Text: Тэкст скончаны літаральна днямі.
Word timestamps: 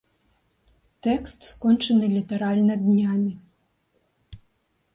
Тэкст 1.07 1.39
скончаны 1.51 2.09
літаральна 2.15 2.73
днямі. 2.85 3.31